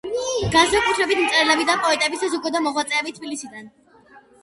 განსაკუთრებით 0.55 1.21
მწერლები 1.27 1.69
და 1.73 1.77
პოეტები, 1.85 2.21
საზოგადო 2.25 2.65
მოღვაწეები 2.71 3.19
თბილისიდან. 3.21 3.73